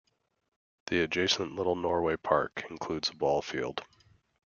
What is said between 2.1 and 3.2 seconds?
Park includes a